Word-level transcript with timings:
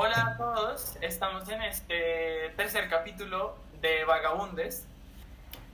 Hola 0.00 0.26
a 0.26 0.36
todos, 0.36 0.96
estamos 1.00 1.48
en 1.48 1.60
este 1.60 2.50
tercer 2.56 2.88
capítulo 2.88 3.56
de 3.80 4.04
Vagabundes. 4.04 4.86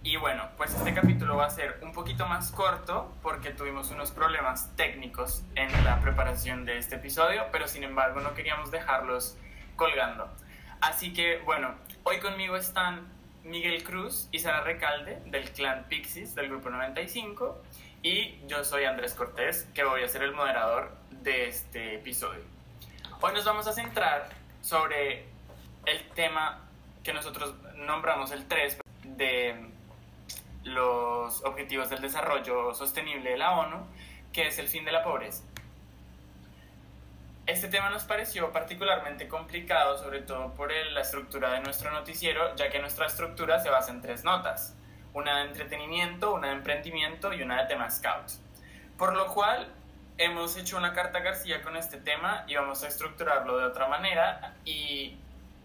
Y 0.02 0.16
bueno, 0.16 0.48
pues 0.56 0.74
este 0.74 0.94
capítulo 0.94 1.36
va 1.36 1.44
a 1.44 1.50
ser 1.50 1.78
un 1.82 1.92
poquito 1.92 2.26
más 2.26 2.50
corto 2.50 3.12
porque 3.22 3.50
tuvimos 3.50 3.90
unos 3.90 4.12
problemas 4.12 4.74
técnicos 4.76 5.42
en 5.56 5.70
la 5.84 6.00
preparación 6.00 6.64
de 6.64 6.78
este 6.78 6.94
episodio, 6.94 7.44
pero 7.52 7.68
sin 7.68 7.84
embargo 7.84 8.20
no 8.20 8.32
queríamos 8.32 8.70
dejarlos 8.70 9.36
colgando. 9.76 10.26
Así 10.80 11.12
que 11.12 11.40
bueno, 11.44 11.74
hoy 12.04 12.18
conmigo 12.18 12.56
están 12.56 13.06
Miguel 13.42 13.84
Cruz 13.84 14.30
y 14.32 14.38
Sara 14.38 14.62
Recalde 14.62 15.20
del 15.26 15.50
clan 15.50 15.84
Pixies 15.84 16.34
del 16.34 16.48
grupo 16.48 16.70
95 16.70 17.62
y 18.02 18.38
yo 18.46 18.64
soy 18.64 18.84
Andrés 18.84 19.12
Cortés 19.12 19.68
que 19.74 19.84
voy 19.84 20.02
a 20.02 20.08
ser 20.08 20.22
el 20.22 20.32
moderador 20.32 20.96
de 21.10 21.46
este 21.48 21.96
episodio. 21.96 22.53
Hoy 23.20 23.32
nos 23.32 23.44
vamos 23.44 23.66
a 23.66 23.72
centrar 23.72 24.28
sobre 24.60 25.24
el 25.86 26.08
tema 26.14 26.60
que 27.02 27.12
nosotros 27.12 27.54
nombramos 27.76 28.32
el 28.32 28.46
3 28.46 28.80
de 29.04 29.70
los 30.64 31.42
Objetivos 31.44 31.90
del 31.90 32.00
Desarrollo 32.00 32.74
Sostenible 32.74 33.30
de 33.30 33.36
la 33.36 33.52
ONU, 33.52 33.86
que 34.32 34.48
es 34.48 34.58
el 34.58 34.68
fin 34.68 34.84
de 34.84 34.92
la 34.92 35.02
pobreza. 35.02 35.42
Este 37.46 37.68
tema 37.68 37.90
nos 37.90 38.04
pareció 38.04 38.52
particularmente 38.52 39.28
complicado, 39.28 39.98
sobre 39.98 40.20
todo 40.20 40.52
por 40.54 40.72
la 40.72 41.00
estructura 41.00 41.52
de 41.52 41.60
nuestro 41.60 41.90
noticiero, 41.92 42.54
ya 42.56 42.70
que 42.70 42.78
nuestra 42.78 43.06
estructura 43.06 43.60
se 43.60 43.70
basa 43.70 43.90
en 43.92 44.00
tres 44.00 44.24
notas, 44.24 44.74
una 45.12 45.38
de 45.38 45.48
entretenimiento, 45.48 46.34
una 46.34 46.48
de 46.48 46.54
emprendimiento 46.54 47.32
y 47.32 47.42
una 47.42 47.62
de 47.62 47.68
tema 47.68 47.90
scouts. 47.90 48.40
Por 48.98 49.14
lo 49.14 49.28
cual 49.28 49.72
hemos 50.18 50.56
hecho 50.56 50.76
una 50.76 50.92
carta 50.92 51.20
García 51.20 51.62
con 51.62 51.76
este 51.76 51.98
tema 51.98 52.44
y 52.46 52.54
vamos 52.54 52.82
a 52.82 52.88
estructurarlo 52.88 53.58
de 53.58 53.64
otra 53.64 53.88
manera 53.88 54.54
y 54.64 55.16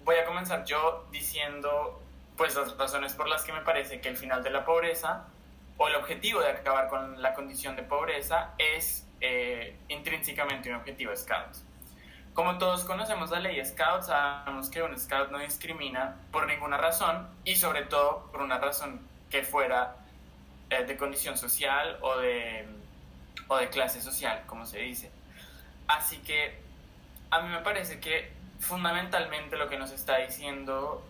voy 0.03 0.15
a 0.15 0.25
comenzar 0.25 0.65
yo 0.65 1.07
diciendo 1.11 2.01
pues 2.35 2.55
las 2.55 2.77
razones 2.77 3.13
por 3.13 3.27
las 3.27 3.43
que 3.43 3.51
me 3.51 3.61
parece 3.61 4.01
que 4.01 4.09
el 4.09 4.17
final 4.17 4.43
de 4.43 4.49
la 4.49 4.65
pobreza 4.65 5.25
o 5.77 5.87
el 5.87 5.95
objetivo 5.95 6.41
de 6.41 6.49
acabar 6.49 6.87
con 6.87 7.21
la 7.21 7.33
condición 7.33 7.75
de 7.75 7.83
pobreza 7.83 8.51
es 8.57 9.05
eh, 9.21 9.77
intrínsecamente 9.89 10.69
un 10.69 10.75
objetivo 10.75 11.15
Scout. 11.15 11.55
Como 12.33 12.57
todos 12.57 12.85
conocemos 12.85 13.31
la 13.31 13.39
ley 13.39 13.63
Scout, 13.65 14.03
sabemos 14.03 14.69
que 14.69 14.81
un 14.81 14.97
Scout 14.97 15.29
no 15.31 15.39
discrimina 15.39 16.15
por 16.31 16.47
ninguna 16.47 16.77
razón 16.77 17.27
y 17.43 17.55
sobre 17.55 17.83
todo 17.83 18.29
por 18.31 18.41
una 18.41 18.57
razón 18.57 19.01
que 19.29 19.43
fuera 19.43 19.95
eh, 20.69 20.85
de 20.85 20.95
condición 20.95 21.37
social 21.37 21.97
o 22.01 22.17
de, 22.17 22.65
o 23.49 23.57
de 23.57 23.69
clase 23.69 24.01
social, 24.01 24.43
como 24.45 24.65
se 24.65 24.79
dice. 24.79 25.11
Así 25.87 26.17
que 26.19 26.57
a 27.29 27.41
mí 27.41 27.49
me 27.49 27.59
parece 27.59 27.99
que 27.99 28.31
fundamentalmente 28.59 29.57
lo 29.57 29.67
que 29.67 29.77
nos 29.77 29.91
está 29.91 30.17
diciendo 30.17 31.05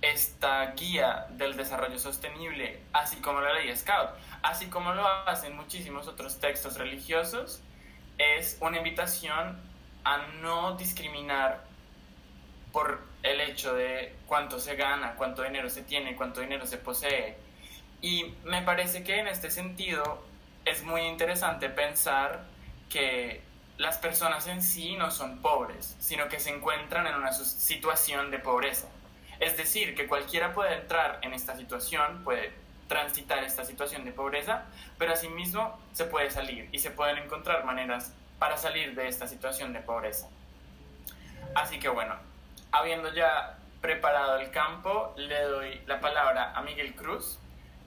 esta 0.00 0.72
guía 0.72 1.26
del 1.30 1.56
desarrollo 1.56 1.98
sostenible, 1.98 2.80
así 2.92 3.16
como 3.16 3.40
la 3.40 3.52
ley 3.52 3.74
Scout, 3.76 4.10
así 4.42 4.66
como 4.66 4.92
lo 4.94 5.06
hacen 5.06 5.54
muchísimos 5.56 6.08
otros 6.08 6.40
textos 6.40 6.76
religiosos, 6.76 7.62
es 8.16 8.56
una 8.60 8.78
invitación 8.78 9.60
a 10.04 10.18
no 10.40 10.76
discriminar 10.76 11.64
por 12.72 13.02
el 13.22 13.40
hecho 13.40 13.74
de 13.74 14.14
cuánto 14.26 14.60
se 14.60 14.76
gana, 14.76 15.14
cuánto 15.16 15.42
dinero 15.42 15.68
se 15.68 15.82
tiene, 15.82 16.16
cuánto 16.16 16.40
dinero 16.40 16.66
se 16.66 16.78
posee. 16.78 17.36
Y 18.00 18.34
me 18.44 18.62
parece 18.62 19.02
que 19.02 19.18
en 19.18 19.26
este 19.26 19.50
sentido 19.50 20.24
es 20.70 20.82
muy 20.82 21.02
interesante 21.02 21.68
pensar 21.68 22.44
que 22.88 23.42
las 23.78 23.98
personas 23.98 24.46
en 24.48 24.62
sí 24.62 24.96
no 24.96 25.10
son 25.10 25.38
pobres, 25.38 25.96
sino 26.00 26.28
que 26.28 26.40
se 26.40 26.50
encuentran 26.50 27.06
en 27.06 27.14
una 27.14 27.32
situación 27.32 28.30
de 28.30 28.38
pobreza. 28.38 28.88
Es 29.40 29.56
decir, 29.56 29.94
que 29.94 30.06
cualquiera 30.06 30.52
puede 30.52 30.74
entrar 30.74 31.20
en 31.22 31.32
esta 31.32 31.56
situación, 31.56 32.22
puede 32.24 32.52
transitar 32.88 33.44
esta 33.44 33.64
situación 33.64 34.04
de 34.04 34.12
pobreza, 34.12 34.64
pero 34.98 35.12
asimismo 35.12 35.78
se 35.92 36.06
puede 36.06 36.30
salir 36.30 36.68
y 36.72 36.78
se 36.80 36.90
pueden 36.90 37.18
encontrar 37.18 37.64
maneras 37.64 38.12
para 38.38 38.56
salir 38.56 38.94
de 38.94 39.08
esta 39.08 39.28
situación 39.28 39.72
de 39.72 39.80
pobreza. 39.80 40.28
Así 41.54 41.78
que 41.78 41.88
bueno, 41.88 42.16
habiendo 42.72 43.12
ya 43.12 43.58
preparado 43.80 44.38
el 44.38 44.50
campo, 44.50 45.14
le 45.16 45.40
doy 45.42 45.80
la 45.86 46.00
palabra 46.00 46.52
a 46.54 46.62
Miguel 46.62 46.94
Cruz, 46.94 47.38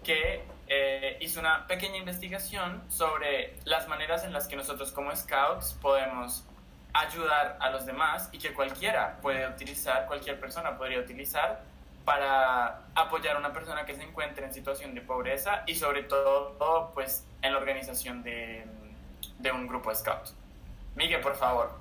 que 0.03 0.43
eh, 0.73 1.19
una 1.37 1.67
pequeña 1.67 1.97
investigación 1.97 2.81
sobre 2.87 3.55
las 3.65 3.89
maneras 3.89 4.23
en 4.23 4.31
las 4.31 4.47
que 4.47 4.55
nosotros 4.55 4.93
como 4.93 5.13
scouts 5.13 5.77
podemos 5.81 6.45
ayudar 6.93 7.57
a 7.59 7.71
los 7.71 7.85
demás 7.85 8.29
y 8.31 8.37
que 8.37 8.53
cualquiera 8.53 9.17
puede 9.21 9.45
utilizar, 9.49 10.05
cualquier 10.07 10.39
persona 10.39 10.77
podría 10.77 10.99
utilizar 10.99 11.61
para 12.05 12.83
apoyar 12.95 13.35
a 13.35 13.39
una 13.39 13.51
persona 13.51 13.85
que 13.85 13.95
se 13.95 14.03
encuentre 14.03 14.45
en 14.45 14.53
situación 14.53 14.95
de 14.95 15.01
pobreza 15.01 15.63
y 15.67 15.75
sobre 15.75 16.03
todo 16.03 16.91
pues 16.93 17.25
en 17.41 17.51
la 17.51 17.57
organización 17.57 18.23
de, 18.23 18.65
de 19.39 19.51
un 19.51 19.67
grupo 19.67 19.89
de 19.89 19.97
scouts. 19.97 20.33
Miguel, 20.95 21.19
por 21.19 21.35
favor. 21.35 21.71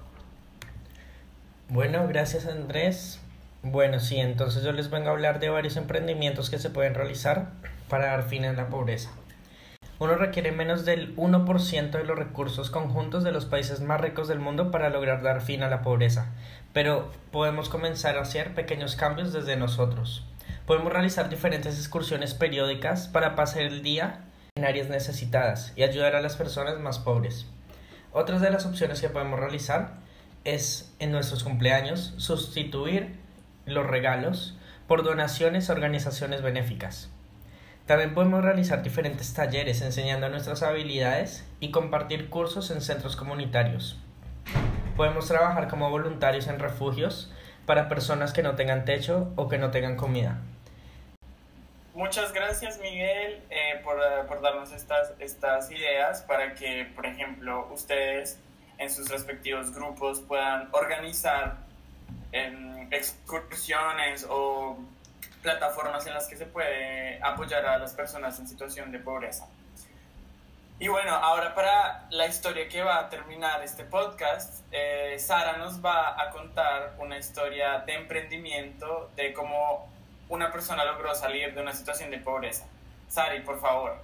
Bueno, 1.68 2.08
gracias 2.08 2.44
Andrés. 2.44 3.20
Bueno, 3.62 4.00
sí, 4.00 4.18
entonces 4.18 4.62
yo 4.62 4.72
les 4.72 4.88
vengo 4.88 5.08
a 5.08 5.12
hablar 5.12 5.38
de 5.38 5.50
varios 5.50 5.76
emprendimientos 5.76 6.48
que 6.48 6.58
se 6.58 6.70
pueden 6.70 6.94
realizar 6.94 7.50
para 7.90 8.06
dar 8.06 8.22
fin 8.22 8.46
a 8.46 8.54
la 8.54 8.70
pobreza. 8.70 9.10
Uno 9.98 10.14
requiere 10.14 10.50
menos 10.50 10.86
del 10.86 11.14
1% 11.16 11.90
de 11.90 12.04
los 12.04 12.18
recursos 12.18 12.70
conjuntos 12.70 13.22
de 13.22 13.32
los 13.32 13.44
países 13.44 13.82
más 13.82 14.00
ricos 14.00 14.28
del 14.28 14.38
mundo 14.38 14.70
para 14.70 14.88
lograr 14.88 15.22
dar 15.22 15.42
fin 15.42 15.62
a 15.62 15.68
la 15.68 15.82
pobreza, 15.82 16.32
pero 16.72 17.12
podemos 17.32 17.68
comenzar 17.68 18.16
a 18.16 18.22
hacer 18.22 18.54
pequeños 18.54 18.96
cambios 18.96 19.34
desde 19.34 19.56
nosotros. 19.56 20.24
Podemos 20.64 20.90
realizar 20.90 21.28
diferentes 21.28 21.76
excursiones 21.76 22.32
periódicas 22.32 23.08
para 23.08 23.36
pasar 23.36 23.64
el 23.64 23.82
día 23.82 24.20
en 24.54 24.64
áreas 24.64 24.88
necesitadas 24.88 25.74
y 25.76 25.82
ayudar 25.82 26.16
a 26.16 26.22
las 26.22 26.36
personas 26.36 26.78
más 26.78 26.98
pobres. 26.98 27.44
Otras 28.12 28.40
de 28.40 28.50
las 28.50 28.64
opciones 28.64 29.02
que 29.02 29.10
podemos 29.10 29.38
realizar 29.38 29.96
es 30.44 30.94
en 30.98 31.12
nuestros 31.12 31.44
cumpleaños 31.44 32.14
sustituir 32.16 33.20
los 33.66 33.86
regalos 33.86 34.56
por 34.86 35.02
donaciones 35.02 35.70
a 35.70 35.72
organizaciones 35.72 36.42
benéficas. 36.42 37.10
También 37.86 38.14
podemos 38.14 38.44
realizar 38.44 38.82
diferentes 38.82 39.34
talleres 39.34 39.82
enseñando 39.82 40.28
nuestras 40.28 40.62
habilidades 40.62 41.44
y 41.58 41.70
compartir 41.70 42.28
cursos 42.28 42.70
en 42.70 42.80
centros 42.80 43.16
comunitarios. 43.16 43.98
Podemos 44.96 45.26
trabajar 45.26 45.68
como 45.68 45.90
voluntarios 45.90 46.46
en 46.46 46.58
refugios 46.58 47.32
para 47.66 47.88
personas 47.88 48.32
que 48.32 48.42
no 48.42 48.54
tengan 48.54 48.84
techo 48.84 49.32
o 49.36 49.48
que 49.48 49.58
no 49.58 49.70
tengan 49.70 49.96
comida. 49.96 50.38
Muchas 51.94 52.32
gracias 52.32 52.78
Miguel 52.78 53.42
eh, 53.50 53.80
por, 53.82 53.98
por, 54.26 54.40
darnos 54.40 54.72
estas, 54.72 55.12
estas 55.18 55.70
ideas 55.70 56.22
para 56.22 56.54
que, 56.54 56.90
por 56.94 57.06
ejemplo, 57.06 57.68
ustedes 57.72 58.38
en 58.78 58.88
sus 58.88 59.10
respectivos 59.10 59.74
grupos 59.74 60.20
puedan 60.20 60.68
organizar 60.72 61.58
em, 62.32 62.69
excursiones 62.90 64.26
o 64.28 64.78
plataformas 65.42 66.06
en 66.06 66.14
las 66.14 66.26
que 66.26 66.36
se 66.36 66.46
puede 66.46 67.22
apoyar 67.22 67.64
a 67.66 67.78
las 67.78 67.94
personas 67.94 68.38
en 68.38 68.48
situación 68.48 68.92
de 68.92 68.98
pobreza. 68.98 69.46
Y 70.78 70.88
bueno, 70.88 71.14
ahora 71.14 71.54
para 71.54 72.06
la 72.10 72.26
historia 72.26 72.66
que 72.66 72.82
va 72.82 73.00
a 73.00 73.08
terminar 73.10 73.62
este 73.62 73.84
podcast, 73.84 74.64
eh, 74.72 75.16
Sara 75.18 75.58
nos 75.58 75.84
va 75.84 76.20
a 76.20 76.30
contar 76.30 76.94
una 76.98 77.18
historia 77.18 77.80
de 77.80 77.94
emprendimiento, 77.94 79.10
de 79.14 79.34
cómo 79.34 79.90
una 80.30 80.50
persona 80.50 80.84
logró 80.84 81.14
salir 81.14 81.54
de 81.54 81.60
una 81.60 81.74
situación 81.74 82.10
de 82.10 82.18
pobreza. 82.18 82.66
Sari, 83.08 83.40
por 83.40 83.60
favor. 83.60 84.00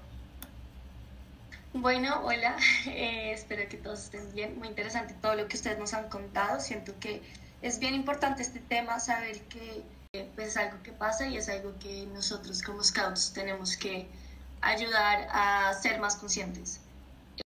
Bueno, 1.73 2.21
hola, 2.25 2.57
eh, 2.87 3.33
espero 3.33 3.69
que 3.69 3.79
todos 3.79 4.05
estén 4.05 4.35
bien. 4.35 4.59
Muy 4.59 4.69
interesante 4.69 5.15
todo 5.15 5.35
lo 5.35 5.49
que 5.49 5.57
ustedes 5.57 5.79
nos 5.79 5.95
han 5.95 6.11
contado. 6.11 6.61
Siento 6.61 6.93
que 7.01 7.23
es 7.67 7.81
bien 7.81 7.95
importante 7.95 8.43
este 8.43 8.61
tema, 8.61 9.01
saber 9.01 9.41
que 9.49 9.83
eh, 10.13 10.31
pues, 10.37 10.49
es 10.49 10.57
algo 10.57 10.81
que 10.85 10.93
pasa 10.93 11.27
y 11.27 11.37
es 11.37 11.49
algo 11.49 11.75
que 11.81 12.07
nosotros 12.15 12.63
como 12.63 12.83
scouts 12.85 13.33
tenemos 13.33 13.77
que 13.77 14.07
ayudar 14.61 15.27
a 15.33 15.75
ser 15.75 15.99
más 16.01 16.15
conscientes. 16.15 16.81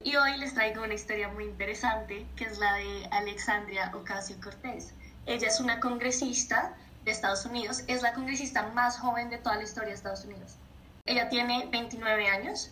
Y 0.04 0.18
hoy 0.18 0.38
les 0.38 0.54
traigo 0.54 0.84
una 0.84 0.94
historia 0.94 1.30
muy 1.30 1.46
interesante, 1.46 2.26
que 2.36 2.44
es 2.44 2.60
la 2.60 2.74
de 2.74 3.08
Alexandria 3.12 3.92
Ocasio 3.96 4.36
Cortés. 4.44 4.94
Ella 5.26 5.48
es 5.48 5.60
una 5.62 5.80
congresista 5.80 6.76
de 7.06 7.12
Estados 7.12 7.46
Unidos. 7.46 7.84
Es 7.88 8.02
la 8.02 8.14
congresista 8.14 8.68
más 8.74 8.98
joven 9.00 9.30
de 9.30 9.38
toda 9.38 9.56
la 9.56 9.64
historia 9.64 9.90
de 9.90 9.96
Estados 9.96 10.26
Unidos. 10.26 10.58
Ella 11.06 11.30
tiene 11.30 11.68
29 11.72 12.28
años 12.28 12.72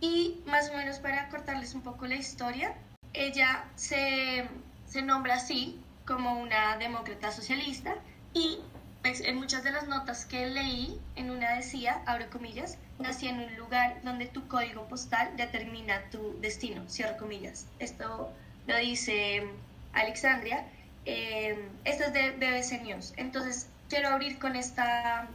y 0.00 0.42
más 0.46 0.68
o 0.68 0.74
menos 0.74 0.98
para 0.98 1.30
cortarles 1.30 1.74
un 1.74 1.82
poco 1.82 2.06
la 2.06 2.16
historia, 2.16 2.74
ella 3.14 3.64
se, 3.74 4.46
se 4.86 5.02
nombra 5.02 5.36
así 5.36 5.83
como 6.06 6.40
una 6.40 6.76
demócrata 6.78 7.32
socialista 7.32 7.96
y 8.32 8.58
pues, 9.02 9.20
en 9.20 9.36
muchas 9.36 9.62
de 9.64 9.70
las 9.70 9.86
notas 9.86 10.24
que 10.24 10.46
leí, 10.46 10.98
en 11.16 11.30
una 11.30 11.56
decía, 11.56 12.02
abro 12.06 12.30
comillas, 12.30 12.78
nací 12.98 13.28
en 13.28 13.40
un 13.40 13.56
lugar 13.56 14.00
donde 14.02 14.26
tu 14.26 14.46
código 14.48 14.86
postal 14.88 15.36
determina 15.36 16.08
tu 16.10 16.38
destino, 16.40 16.88
cierro 16.88 17.16
comillas. 17.18 17.66
Esto 17.78 18.32
lo 18.66 18.76
dice 18.78 19.46
Alexandria 19.92 20.66
Eh, 21.06 21.68
esta 21.84 22.06
es 22.06 22.12
de 22.14 22.30
BBC 22.30 22.82
News. 22.82 23.12
Entonces, 23.18 23.68
quiero 23.90 24.08
abrir 24.08 24.38
con 24.38 24.56
esta 24.56 25.28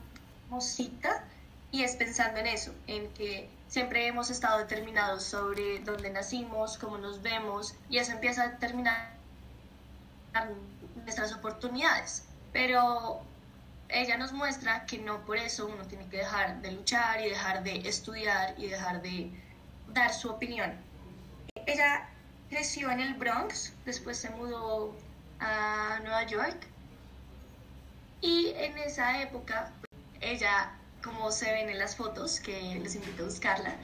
mosita 0.49 1.23
y 1.71 1.83
es 1.83 1.95
pensando 1.95 2.39
en 2.39 2.47
eso, 2.47 2.73
en 2.87 3.07
que 3.13 3.47
siempre 3.67 4.07
hemos 4.07 4.31
estado 4.31 4.57
determinados 4.57 5.23
sobre 5.23 5.79
dónde 5.81 6.09
nacimos, 6.09 6.79
cómo 6.79 6.97
nos 6.97 7.21
vemos, 7.21 7.75
y 7.87 7.99
eso 7.99 8.13
empieza 8.13 8.43
a 8.43 8.47
determinar 8.49 9.18
nuestras 10.95 11.33
oportunidades. 11.33 12.25
Pero 12.53 13.21
ella 13.89 14.17
nos 14.17 14.33
muestra 14.33 14.85
que 14.85 14.97
no 14.97 15.25
por 15.25 15.37
eso 15.37 15.67
uno 15.67 15.85
tiene 15.85 16.07
que 16.09 16.17
dejar 16.17 16.61
de 16.61 16.71
luchar 16.71 17.21
y 17.21 17.29
dejar 17.29 17.63
de 17.63 17.87
estudiar 17.87 18.55
y 18.57 18.67
dejar 18.67 19.01
de 19.01 19.31
dar 19.93 20.13
su 20.13 20.29
opinión. 20.29 20.73
Ella 21.65 22.07
creció 22.49 22.91
en 22.91 22.99
el 22.99 23.13
Bronx, 23.15 23.73
después 23.85 24.17
se 24.17 24.29
mudó 24.31 24.95
a 25.39 25.99
Nueva 26.01 26.23
York 26.23 26.67
y 28.21 28.49
en 28.55 28.77
esa 28.77 29.21
época 29.21 29.71
ella 30.21 30.71
como 31.03 31.31
se 31.31 31.51
ven 31.51 31.69
en 31.69 31.77
las 31.77 31.95
fotos, 31.95 32.39
que 32.39 32.79
les 32.81 32.95
invito 32.95 33.23
a 33.23 33.25
buscarla, 33.25 33.75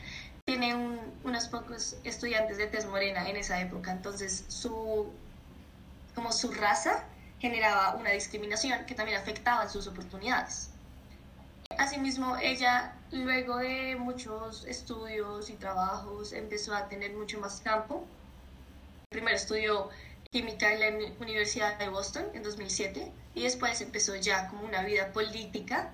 tiene 0.46 0.76
unos 1.24 1.48
pocos 1.48 1.96
estudiantes 2.04 2.58
de 2.58 2.68
tez 2.68 2.86
morena 2.86 3.30
en 3.30 3.38
esa 3.38 3.60
época, 3.62 3.92
entonces 3.92 4.46
su, 4.48 5.12
como 6.16 6.32
su 6.32 6.52
raza 6.52 7.04
generaba 7.40 7.96
una 7.96 8.12
discriminación 8.12 8.86
que 8.86 8.96
también 8.96 9.20
afectaba 9.20 9.70
sus 9.70 9.88
oportunidades. 9.88 10.72
Asimismo, 11.78 12.38
ella, 12.38 12.96
luego 13.12 13.58
de 13.58 13.96
muchos 13.98 14.66
estudios 14.66 15.50
y 15.50 15.54
trabajos, 15.54 16.32
empezó 16.34 16.74
a 16.74 16.88
tener 16.88 17.14
mucho 17.14 17.40
más 17.40 17.60
campo. 17.62 18.06
Primero 19.10 19.36
estudió 19.36 19.90
química 20.32 20.74
en 20.74 20.80
la 20.80 21.10
Universidad 21.20 21.78
de 21.78 21.90
Boston 21.90 22.26
en 22.34 22.44
2007 22.44 23.12
y 23.36 23.44
después 23.44 23.82
empezó 23.82 24.16
ya 24.16 24.48
como 24.48 24.64
una 24.66 24.84
vida 24.84 25.12
política 25.12 25.92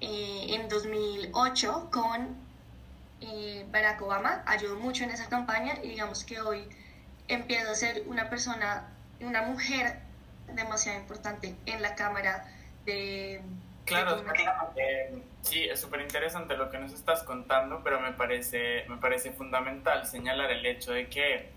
eh, 0.00 0.54
en 0.54 0.68
2008 0.68 1.88
con 1.90 2.36
eh, 3.20 3.66
Barack 3.70 4.02
Obama, 4.02 4.42
ayudó 4.46 4.76
mucho 4.76 5.04
en 5.04 5.10
esa 5.10 5.28
campaña 5.28 5.78
y 5.82 5.88
digamos 5.88 6.24
que 6.24 6.40
hoy 6.40 6.68
empieza 7.28 7.70
a 7.70 7.74
ser 7.74 8.04
una 8.06 8.28
persona, 8.28 8.88
una 9.24 9.42
mujer 9.42 9.98
demasiado 10.52 10.98
importante 10.98 11.54
en 11.66 11.82
la 11.82 11.94
Cámara 11.94 12.44
de... 12.84 13.40
Claro, 13.84 14.24
eh, 14.76 15.22
sí, 15.42 15.64
es 15.64 15.78
súper 15.78 16.00
interesante 16.00 16.56
lo 16.56 16.70
que 16.70 16.78
nos 16.78 16.92
estás 16.92 17.22
contando, 17.22 17.82
pero 17.84 18.00
me 18.00 18.12
parece, 18.12 18.86
me 18.88 18.96
parece 18.96 19.30
fundamental 19.30 20.06
señalar 20.06 20.50
el 20.50 20.64
hecho 20.64 20.92
de 20.92 21.08
que 21.08 21.50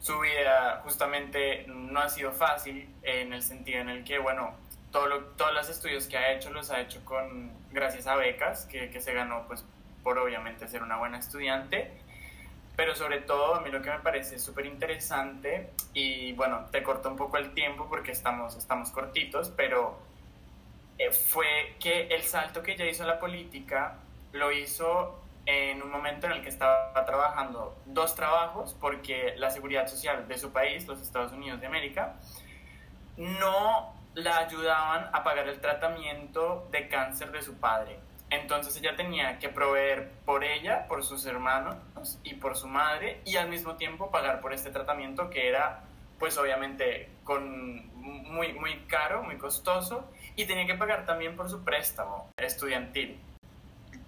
su 0.00 0.18
vida 0.18 0.80
justamente 0.82 1.64
no 1.68 2.00
ha 2.00 2.08
sido 2.08 2.32
fácil 2.32 2.92
en 3.02 3.32
el 3.32 3.42
sentido 3.42 3.80
en 3.80 3.88
el 3.88 4.04
que, 4.04 4.18
bueno, 4.18 4.54
todos 4.90 5.54
los 5.54 5.68
estudios 5.68 6.06
que 6.06 6.16
ha 6.16 6.32
hecho 6.32 6.50
los 6.50 6.70
ha 6.70 6.80
hecho 6.80 7.04
con, 7.04 7.52
gracias 7.72 8.06
a 8.06 8.16
becas 8.16 8.66
que, 8.66 8.90
que, 8.90 9.00
se 9.00 9.12
ganó 9.12 9.46
pues 9.48 9.64
por 10.02 10.18
obviamente 10.18 10.68
ser 10.68 10.82
una 10.82 10.96
buena 10.96 11.18
estudiante. 11.18 11.90
Pero 12.76 12.94
sobre 12.94 13.20
todo 13.20 13.54
a 13.54 13.60
mí 13.60 13.70
lo 13.70 13.80
que 13.82 13.90
me 13.90 14.00
parece 14.00 14.38
súper 14.38 14.66
interesante 14.66 15.70
y 15.92 16.32
bueno, 16.32 16.66
te 16.72 16.82
corto 16.82 17.08
un 17.08 17.16
poco 17.16 17.36
el 17.36 17.54
tiempo 17.54 17.86
porque 17.88 18.10
estamos, 18.10 18.56
estamos 18.56 18.90
cortitos, 18.90 19.52
pero 19.56 19.98
eh, 20.98 21.10
fue 21.10 21.76
que 21.78 22.08
el 22.08 22.22
salto 22.22 22.62
que 22.62 22.72
ella 22.72 22.86
hizo 22.86 23.04
a 23.04 23.06
la 23.06 23.18
política 23.18 23.98
lo 24.32 24.50
hizo 24.50 25.20
en 25.46 25.82
un 25.82 25.90
momento 25.90 26.26
en 26.26 26.32
el 26.32 26.42
que 26.42 26.48
estaba 26.48 27.04
trabajando 27.04 27.76
dos 27.86 28.14
trabajos 28.14 28.74
porque 28.80 29.34
la 29.36 29.50
seguridad 29.50 29.86
social 29.86 30.26
de 30.26 30.38
su 30.38 30.52
país, 30.52 30.86
los 30.86 31.00
Estados 31.00 31.32
Unidos 31.32 31.60
de 31.60 31.66
América, 31.66 32.16
no 33.16 33.94
la 34.14 34.38
ayudaban 34.38 35.10
a 35.12 35.22
pagar 35.22 35.48
el 35.48 35.60
tratamiento 35.60 36.66
de 36.70 36.88
cáncer 36.88 37.30
de 37.32 37.42
su 37.42 37.56
padre. 37.58 37.98
Entonces 38.30 38.76
ella 38.76 38.96
tenía 38.96 39.38
que 39.38 39.48
proveer 39.48 40.10
por 40.24 40.44
ella, 40.44 40.86
por 40.88 41.04
sus 41.04 41.24
hermanos 41.26 41.76
y 42.22 42.34
por 42.34 42.56
su 42.56 42.66
madre 42.66 43.20
y 43.24 43.36
al 43.36 43.48
mismo 43.48 43.76
tiempo 43.76 44.10
pagar 44.10 44.40
por 44.40 44.52
este 44.52 44.70
tratamiento 44.70 45.30
que 45.30 45.48
era 45.48 45.84
pues 46.18 46.38
obviamente 46.38 47.10
con 47.24 47.92
muy 47.96 48.52
muy 48.54 48.80
caro, 48.86 49.22
muy 49.22 49.36
costoso 49.36 50.10
y 50.36 50.46
tenía 50.46 50.66
que 50.66 50.74
pagar 50.74 51.06
también 51.06 51.36
por 51.36 51.48
su 51.48 51.62
préstamo 51.64 52.30
estudiantil. 52.36 53.20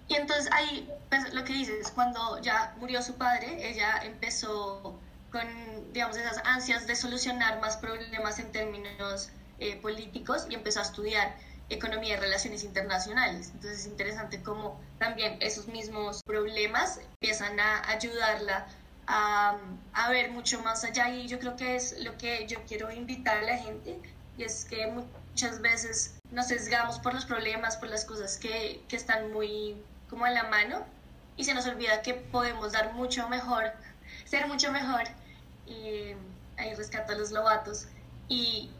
Y 0.07 0.15
entonces 0.15 0.49
ahí 0.51 0.89
pues, 1.09 1.33
lo 1.33 1.43
que 1.43 1.53
dices, 1.53 1.91
cuando 1.91 2.39
ya 2.41 2.73
murió 2.77 3.01
su 3.01 3.17
padre, 3.17 3.69
ella 3.69 3.99
empezó 4.03 4.99
con 5.31 5.93
digamos 5.93 6.17
esas 6.17 6.41
ansias 6.45 6.87
de 6.87 6.95
solucionar 6.95 7.59
más 7.59 7.77
problemas 7.77 8.39
en 8.39 8.51
términos 8.51 9.31
eh, 9.59 9.75
políticos 9.77 10.47
y 10.49 10.55
empezó 10.55 10.79
a 10.79 10.83
estudiar 10.83 11.35
economía 11.69 12.15
y 12.15 12.17
relaciones 12.17 12.63
internacionales. 12.63 13.51
Entonces 13.53 13.81
es 13.81 13.85
interesante 13.87 14.41
cómo 14.41 14.79
también 14.99 15.37
esos 15.41 15.67
mismos 15.67 16.21
problemas 16.25 16.99
empiezan 17.21 17.59
a 17.59 17.89
ayudarla 17.89 18.67
a, 19.07 19.57
a, 19.93 20.09
ver 20.09 20.31
mucho 20.31 20.61
más 20.61 20.83
allá. 20.83 21.09
Y 21.09 21.27
yo 21.27 21.39
creo 21.39 21.55
que 21.55 21.75
es 21.75 21.99
lo 21.99 22.17
que 22.17 22.45
yo 22.47 22.59
quiero 22.67 22.91
invitar 22.91 23.37
a 23.37 23.41
la 23.41 23.57
gente 23.57 23.99
y 24.37 24.43
es 24.43 24.65
que 24.65 24.87
muchas 24.87 25.61
veces 25.61 26.17
nos 26.31 26.47
sesgamos 26.47 26.99
por 26.99 27.13
los 27.13 27.25
problemas, 27.25 27.77
por 27.77 27.89
las 27.89 28.05
cosas 28.05 28.37
que, 28.37 28.83
que 28.87 28.95
están 28.95 29.31
muy 29.31 29.77
como 30.09 30.25
a 30.25 30.29
la 30.29 30.43
mano 30.43 30.85
y 31.35 31.43
se 31.43 31.53
nos 31.53 31.65
olvida 31.67 32.01
que 32.01 32.13
podemos 32.13 32.71
dar 32.71 32.93
mucho 32.93 33.27
mejor, 33.29 33.71
ser 34.25 34.47
mucho 34.47 34.71
mejor. 34.71 35.03
Y 35.65 36.13
ahí 36.57 36.73
rescata 36.75 37.13
a 37.13 37.17
los 37.17 37.31
lobatos. 37.31 37.87
Y 38.27 38.71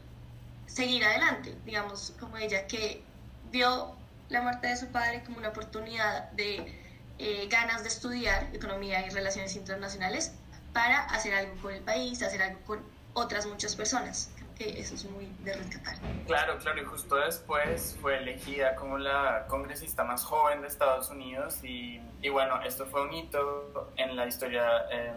seguir 0.68 1.04
adelante, 1.04 1.56
digamos, 1.64 2.14
como 2.20 2.36
ella 2.36 2.66
que 2.66 3.02
vio 3.50 3.96
la 4.28 4.42
muerte 4.42 4.68
de 4.68 4.76
su 4.76 4.88
padre 4.88 5.22
como 5.24 5.38
una 5.38 5.48
oportunidad 5.48 6.30
de 6.32 6.72
eh, 7.18 7.48
ganas 7.50 7.82
de 7.82 7.88
estudiar 7.88 8.48
economía 8.54 9.04
y 9.06 9.10
relaciones 9.10 9.56
internacionales 9.56 10.34
para 10.72 11.00
hacer 11.06 11.34
algo 11.34 11.60
con 11.62 11.74
el 11.74 11.82
país, 11.82 12.22
hacer 12.22 12.42
algo 12.42 12.60
con 12.66 12.82
otras 13.14 13.46
muchas 13.46 13.74
personas. 13.74 14.30
Creo 14.36 14.54
que 14.54 14.80
eso 14.80 14.94
es 14.94 15.04
muy 15.06 15.26
de 15.40 15.54
rescatar. 15.54 15.96
Claro, 16.26 16.58
claro, 16.58 16.80
y 16.80 16.84
justo 16.84 17.16
después 17.16 17.96
fue 18.00 18.18
elegida 18.18 18.76
como 18.76 18.98
la 18.98 19.46
congresista 19.48 20.04
más 20.04 20.22
joven 20.24 20.60
de 20.60 20.68
Estados 20.68 21.08
Unidos 21.08 21.64
y, 21.64 22.00
y 22.20 22.28
bueno, 22.28 22.62
esto 22.62 22.86
fue 22.86 23.02
un 23.02 23.14
hito 23.14 23.90
en 23.96 24.14
la 24.14 24.26
historia 24.26 24.84
eh, 24.92 25.14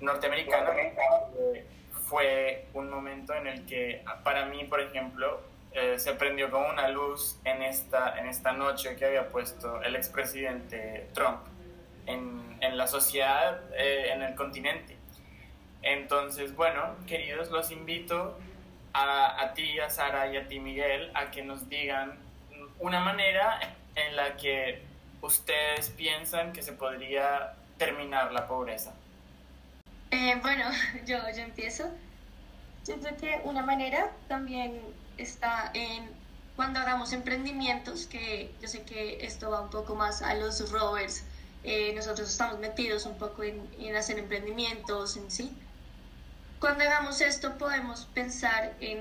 norteamericana 0.00 0.70
fue 2.10 2.66
un 2.74 2.90
momento 2.90 3.32
en 3.34 3.46
el 3.46 3.64
que 3.66 4.02
para 4.24 4.46
mí, 4.46 4.64
por 4.64 4.80
ejemplo, 4.80 5.40
eh, 5.72 5.96
se 5.96 6.12
prendió 6.14 6.50
como 6.50 6.68
una 6.68 6.88
luz 6.88 7.38
en 7.44 7.62
esta, 7.62 8.18
en 8.18 8.26
esta 8.26 8.50
noche 8.50 8.96
que 8.96 9.04
había 9.04 9.28
puesto 9.28 9.80
el 9.82 9.94
expresidente 9.94 11.06
Trump 11.14 11.38
en, 12.06 12.58
en 12.60 12.76
la 12.76 12.88
sociedad, 12.88 13.60
eh, 13.76 14.10
en 14.12 14.22
el 14.22 14.34
continente. 14.34 14.96
Entonces, 15.82 16.56
bueno, 16.56 16.96
queridos, 17.06 17.48
los 17.52 17.70
invito 17.70 18.36
a, 18.92 19.40
a 19.40 19.54
ti, 19.54 19.78
a 19.78 19.88
Sara 19.88 20.26
y 20.26 20.36
a 20.36 20.48
ti, 20.48 20.58
Miguel, 20.58 21.12
a 21.14 21.30
que 21.30 21.44
nos 21.44 21.68
digan 21.68 22.18
una 22.80 22.98
manera 22.98 23.60
en 23.94 24.16
la 24.16 24.36
que 24.36 24.82
ustedes 25.22 25.90
piensan 25.90 26.52
que 26.52 26.62
se 26.62 26.72
podría 26.72 27.54
terminar 27.78 28.32
la 28.32 28.48
pobreza. 28.48 28.94
Eh, 30.10 30.38
bueno, 30.42 30.64
yo, 31.06 31.18
yo 31.34 31.42
empiezo. 31.42 31.90
Yo 32.86 32.98
creo 32.98 33.16
que 33.16 33.40
una 33.44 33.62
manera 33.62 34.10
también 34.28 34.80
está 35.16 35.70
en 35.74 36.08
cuando 36.56 36.80
hagamos 36.80 37.12
emprendimientos, 37.12 38.06
que 38.06 38.54
yo 38.60 38.68
sé 38.68 38.82
que 38.82 39.24
esto 39.24 39.50
va 39.50 39.60
un 39.60 39.70
poco 39.70 39.94
más 39.94 40.20
a 40.20 40.34
los 40.34 40.70
rovers, 40.70 41.24
eh, 41.62 41.92
nosotros 41.94 42.28
estamos 42.28 42.58
metidos 42.58 43.06
un 43.06 43.16
poco 43.16 43.42
en, 43.44 43.66
en, 43.78 43.96
hacer 43.96 44.18
emprendimientos 44.18 45.16
en 45.16 45.30
sí. 45.30 45.56
Cuando 46.58 46.84
hagamos 46.84 47.20
esto 47.20 47.56
podemos 47.56 48.06
pensar 48.12 48.74
en, 48.80 49.00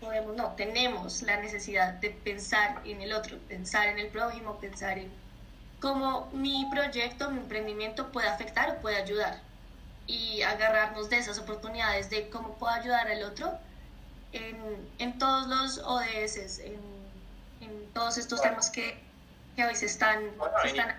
podemos, 0.00 0.36
no, 0.36 0.52
tenemos 0.54 1.22
la 1.22 1.38
necesidad 1.38 1.94
de 1.94 2.10
pensar 2.10 2.80
en 2.84 3.00
el 3.00 3.12
otro, 3.12 3.38
pensar 3.48 3.88
en 3.88 3.98
el 3.98 4.08
prójimo, 4.08 4.58
pensar 4.60 4.98
en 4.98 5.10
cómo 5.80 6.28
mi 6.32 6.68
proyecto, 6.70 7.30
mi 7.30 7.38
emprendimiento 7.38 8.12
puede 8.12 8.28
afectar 8.28 8.70
o 8.70 8.80
puede 8.80 8.96
ayudar 8.96 9.49
y 10.10 10.42
agarrarnos 10.42 11.08
de 11.08 11.18
esas 11.18 11.38
oportunidades 11.38 12.10
de 12.10 12.28
cómo 12.30 12.56
puedo 12.58 12.72
ayudar 12.72 13.06
al 13.06 13.22
otro 13.22 13.56
en, 14.32 14.56
en 14.98 15.18
todos 15.18 15.46
los 15.46 15.78
ODS, 15.78 16.58
en, 16.58 16.80
en 17.60 17.92
todos 17.94 18.18
estos 18.18 18.42
temas 18.42 18.70
que, 18.70 18.98
que, 19.54 19.64
hoy 19.64 19.76
se 19.76 19.86
están, 19.86 20.24
están... 20.64 20.96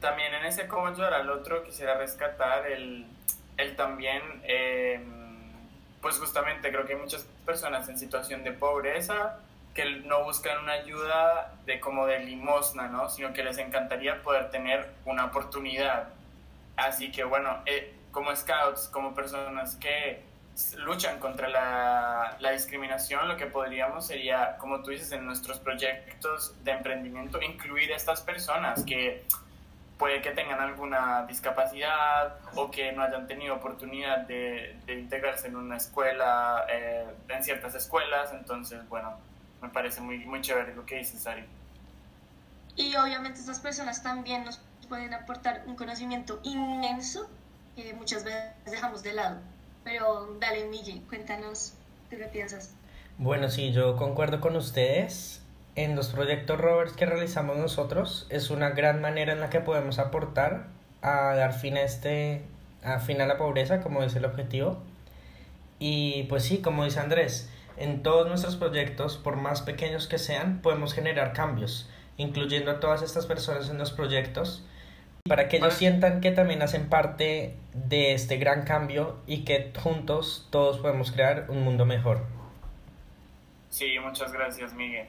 También 0.00 0.34
en 0.34 0.44
ese 0.44 0.68
cómo 0.68 0.88
ayudar 0.88 1.14
al 1.14 1.30
otro 1.30 1.64
quisiera 1.64 1.96
rescatar 1.96 2.66
el, 2.66 3.06
el 3.56 3.76
también, 3.76 4.20
eh, 4.44 5.02
pues 6.02 6.18
justamente 6.18 6.70
creo 6.70 6.84
que 6.84 6.92
hay 6.92 6.98
muchas 6.98 7.26
personas 7.46 7.88
en 7.88 7.98
situación 7.98 8.44
de 8.44 8.52
pobreza 8.52 9.38
que 9.72 9.84
no 10.04 10.22
buscan 10.22 10.58
una 10.58 10.72
ayuda 10.72 11.54
de 11.64 11.80
como 11.80 12.06
de 12.06 12.20
limosna, 12.20 12.88
¿no? 12.88 13.08
Sino 13.08 13.32
que 13.32 13.42
les 13.42 13.56
encantaría 13.56 14.22
poder 14.22 14.50
tener 14.50 14.90
una 15.06 15.24
oportunidad. 15.24 16.10
Así 16.76 17.10
que 17.10 17.24
bueno, 17.24 17.62
eh, 17.64 17.94
como 18.14 18.34
scouts, 18.34 18.88
como 18.88 19.12
personas 19.12 19.74
que 19.76 20.22
luchan 20.78 21.18
contra 21.18 21.48
la, 21.48 22.36
la, 22.38 22.52
discriminación, 22.52 23.26
lo 23.26 23.36
que 23.36 23.46
podríamos 23.46 24.06
sería, 24.06 24.56
como 24.58 24.82
tú 24.82 24.92
dices, 24.92 25.10
en 25.10 25.26
nuestros 25.26 25.58
proyectos 25.58 26.54
de 26.62 26.70
emprendimiento, 26.70 27.42
incluir 27.42 27.92
a 27.92 27.96
estas 27.96 28.20
personas 28.20 28.84
que 28.84 29.24
puede 29.98 30.22
que 30.22 30.30
tengan 30.30 30.60
alguna 30.60 31.26
discapacidad 31.26 32.36
o 32.54 32.70
que 32.70 32.92
no 32.92 33.02
hayan 33.02 33.26
tenido 33.26 33.56
oportunidad 33.56 34.18
de, 34.18 34.78
de 34.86 34.94
integrarse 34.94 35.48
en 35.48 35.56
una 35.56 35.76
escuela, 35.76 36.66
eh, 36.70 37.06
en 37.28 37.42
ciertas 37.42 37.74
escuelas. 37.74 38.32
Entonces, 38.32 38.88
bueno, 38.88 39.12
me 39.60 39.68
parece 39.70 40.00
muy, 40.00 40.18
muy 40.24 40.40
chévere 40.40 40.72
lo 40.74 40.86
que 40.86 40.98
dices, 40.98 41.20
Sari. 41.20 41.44
Y 42.76 42.94
obviamente 42.94 43.40
estas 43.40 43.58
personas 43.58 44.04
también 44.04 44.44
nos 44.44 44.60
pueden 44.88 45.14
aportar 45.14 45.64
un 45.66 45.74
conocimiento 45.74 46.40
inmenso 46.44 47.28
que 47.74 47.94
muchas 47.94 48.24
veces 48.24 48.42
dejamos 48.64 49.02
de 49.02 49.12
lado. 49.12 49.38
Pero 49.84 50.36
dale, 50.40 50.66
Miguel, 50.66 51.02
cuéntanos, 51.08 51.74
¿tú 52.10 52.16
qué 52.16 52.24
piensas? 52.24 52.74
Bueno, 53.18 53.50
sí, 53.50 53.72
yo 53.72 53.96
concuerdo 53.96 54.40
con 54.40 54.56
ustedes. 54.56 55.40
En 55.76 55.96
los 55.96 56.08
proyectos 56.08 56.60
rovers 56.60 56.92
que 56.92 57.04
realizamos 57.04 57.56
nosotros 57.56 58.26
es 58.30 58.50
una 58.50 58.70
gran 58.70 59.00
manera 59.00 59.32
en 59.32 59.40
la 59.40 59.50
que 59.50 59.60
podemos 59.60 59.98
aportar 59.98 60.68
a 61.02 61.34
dar 61.34 61.52
fin 61.52 61.76
a 61.76 61.82
este 61.82 62.42
a 62.84 63.00
fin 63.00 63.20
a 63.20 63.26
la 63.26 63.38
pobreza, 63.38 63.80
como 63.80 64.02
es 64.02 64.14
el 64.14 64.24
objetivo. 64.24 64.78
Y 65.80 66.24
pues 66.24 66.44
sí, 66.44 66.58
como 66.58 66.84
dice 66.84 67.00
Andrés, 67.00 67.50
en 67.76 68.02
todos 68.02 68.28
nuestros 68.28 68.56
proyectos, 68.56 69.16
por 69.16 69.36
más 69.36 69.62
pequeños 69.62 70.06
que 70.06 70.18
sean, 70.18 70.60
podemos 70.62 70.94
generar 70.94 71.32
cambios, 71.32 71.88
incluyendo 72.18 72.70
a 72.70 72.80
todas 72.80 73.02
estas 73.02 73.26
personas 73.26 73.68
en 73.68 73.78
los 73.78 73.90
proyectos 73.90 74.64
para 75.26 75.48
que 75.48 75.56
ellos 75.56 75.72
sientan 75.72 76.20
que 76.20 76.32
también 76.32 76.60
hacen 76.60 76.90
parte 76.90 77.56
de 77.72 78.12
este 78.12 78.36
gran 78.36 78.66
cambio 78.66 79.22
y 79.26 79.46
que 79.46 79.72
juntos 79.74 80.46
todos 80.50 80.80
podemos 80.80 81.12
crear 81.12 81.46
un 81.48 81.62
mundo 81.62 81.86
mejor. 81.86 82.26
Sí, 83.70 83.98
muchas 84.00 84.34
gracias, 84.34 84.74
Miguel. 84.74 85.06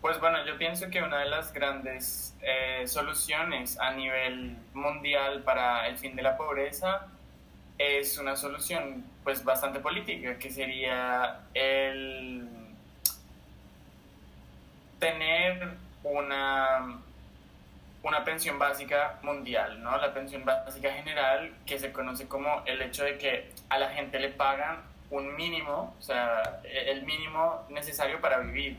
Pues 0.00 0.18
bueno, 0.18 0.44
yo 0.44 0.58
pienso 0.58 0.90
que 0.90 1.00
una 1.00 1.20
de 1.20 1.30
las 1.30 1.52
grandes 1.52 2.36
eh, 2.42 2.88
soluciones 2.88 3.78
a 3.78 3.92
nivel 3.92 4.56
mundial 4.74 5.44
para 5.44 5.86
el 5.86 5.96
fin 5.96 6.16
de 6.16 6.22
la 6.22 6.36
pobreza 6.36 7.06
es 7.78 8.18
una 8.18 8.34
solución 8.34 9.04
pues 9.22 9.44
bastante 9.44 9.78
política, 9.78 10.40
que 10.40 10.50
sería 10.50 11.42
el 11.54 12.48
tener 14.98 15.68
una 16.02 17.00
una 17.01 17.01
pensión 18.32 18.58
básica 18.58 19.18
mundial, 19.22 19.82
¿no? 19.82 19.94
La 19.98 20.14
pensión 20.14 20.42
básica 20.44 20.90
general, 20.90 21.52
que 21.66 21.78
se 21.78 21.92
conoce 21.92 22.26
como 22.28 22.62
el 22.64 22.80
hecho 22.80 23.04
de 23.04 23.18
que 23.18 23.50
a 23.68 23.78
la 23.78 23.90
gente 23.90 24.18
le 24.18 24.30
pagan 24.30 24.80
un 25.10 25.36
mínimo, 25.36 25.94
o 25.98 26.02
sea, 26.02 26.60
el 26.64 27.04
mínimo 27.04 27.66
necesario 27.68 28.22
para 28.22 28.38
vivir. 28.38 28.78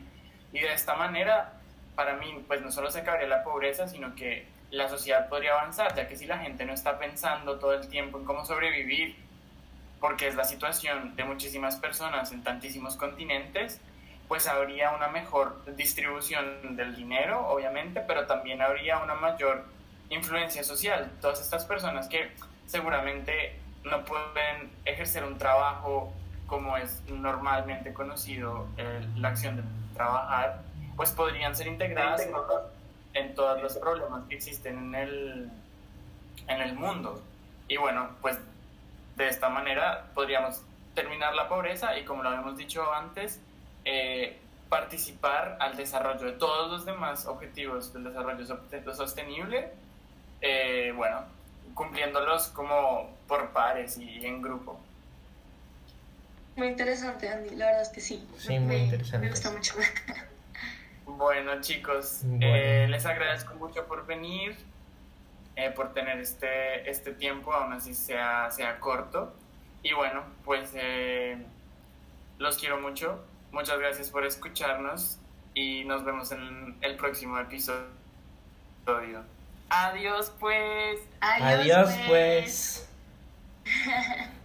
Y 0.51 0.60
de 0.60 0.74
esta 0.74 0.95
manera, 0.95 1.53
para 1.95 2.15
mí, 2.15 2.43
pues 2.48 2.62
no 2.63 2.72
solo 2.72 2.89
se 2.89 3.01
acabaría 3.01 3.27
la 3.27 3.43
pobreza, 3.43 3.88
sino 3.88 4.15
que 4.15 4.48
la 4.72 4.89
sociedad 4.89 5.29
podría 5.29 5.53
avanzar, 5.53 5.93
ya 5.93 6.07
que 6.07 6.15
si 6.15 6.25
la 6.25 6.39
gente 6.39 6.65
no 6.65 6.74
está 6.74 6.98
pensando 6.98 7.60
todo 7.60 7.75
el 7.75 7.88
tiempo 7.88 8.17
en 8.17 8.25
cómo 8.25 8.45
sobrevivir, 8.45 9.15
porque 10.00 10.27
es 10.27 10.36
la 10.36 10.45
situación 10.45 11.15
de 11.15 11.25
muchísimas 11.25 11.75
personas 11.75 12.31
en 12.31 12.41
tantísimos 12.43 12.98
continentes, 12.98 13.79
pues 14.27 14.48
habría 14.48 14.92
una 14.92 15.08
mejor 15.08 15.63
distribución 15.75 16.75
del 16.75 16.96
dinero, 16.96 17.48
obviamente, 17.48 18.01
pero 18.01 18.25
también 18.25 18.62
habría 18.62 19.00
una 19.00 19.15
mayor 19.15 19.65
influencia 20.10 20.63
social. 20.63 21.12
Todas 21.22 21.42
estas 21.42 21.65
personas 21.65 22.08
que 22.08 22.32
seguramente 22.65 23.60
no 23.84 24.03
pueden 24.06 24.72
ejercer 24.86 25.24
un 25.24 25.38
trabajo 25.38 26.13
como 26.48 26.77
es 26.77 27.01
normalmente 27.08 27.94
conocido 27.94 28.68
la 29.15 29.30
acción 29.30 29.58
de 29.58 29.63
trabajar, 29.94 30.62
pues 30.96 31.12
podrían 31.12 31.56
ser 31.56 31.68
integradas 31.68 32.27
en 33.13 33.36
todos 33.36 33.62
los 33.62 33.77
problemas 33.77 34.24
que 34.27 34.36
existen 34.36 34.77
en 34.77 34.96
el, 34.96 35.51
en 36.48 36.62
el 36.62 36.75
mundo. 36.75 37.22
Y 37.68 37.77
bueno, 37.77 38.10
pues 38.22 38.39
de 39.15 39.27
esta 39.27 39.50
manera 39.50 40.06
podríamos 40.13 40.62
terminar 40.96 41.34
la 41.34 41.48
pobreza 41.48 41.98
y 41.98 42.06
como 42.06 42.24
lo 42.24 42.30
habíamos 42.30 42.58
dicho 42.58 42.92
antes, 42.94 43.39
eh, 43.86 44.38
participar 44.70 45.58
al 45.60 45.75
desarrollo 45.75 46.25
de 46.25 46.32
todos 46.34 46.72
los 46.72 46.86
demás 46.86 47.25
objetivos 47.25 47.94
del 47.94 48.06
desarrollo 48.06 48.46
sostenible, 48.96 49.70
eh, 50.42 50.92
bueno, 50.96 51.25
cumpliéndolos 51.74 52.48
como 52.48 53.16
por 53.28 53.52
pares 53.52 53.98
y 53.98 54.25
en 54.25 54.42
grupo. 54.42 54.80
Muy 56.56 56.68
interesante, 56.68 57.30
Andy, 57.30 57.56
la 57.56 57.66
verdad 57.68 57.82
es 57.82 57.90
que 57.90 58.02
sí. 58.02 58.28
Sí, 58.38 58.60
muy 58.60 58.75
interesante. 58.75 59.25
Me 59.25 59.30
gusta 59.32 59.52
mucho. 59.52 59.75
Bueno, 61.06 61.60
chicos, 61.62 62.22
eh, 62.40 62.88
les 62.90 63.06
agradezco 63.06 63.54
mucho 63.56 63.86
por 63.86 64.06
venir, 64.06 64.56
por 65.75 65.94
tener 65.94 66.18
este, 66.20 66.90
este 66.90 67.12
tiempo, 67.12 67.54
aún 67.54 67.74
así 67.74 67.94
sea, 67.94 68.50
sea 68.52 68.80
corto. 68.80 69.34
Y 69.84 69.94
bueno, 69.94 70.24
pues 70.46 70.72
los 72.38 72.58
quiero 72.58 72.80
mucho. 72.80 73.24
Muchas 73.53 73.79
gracias 73.79 74.10
por 74.10 74.25
escucharnos 74.25 75.19
y 75.53 75.83
nos 75.86 76.03
vemos 76.03 76.31
en 76.31 76.75
el 76.81 76.98
próximo 76.98 77.38
episodio. 77.38 77.86
Adiós 79.69 80.33
pues. 80.39 81.00
Adiós, 81.22 81.89
pues. 82.07 82.89
pues. 83.63 84.29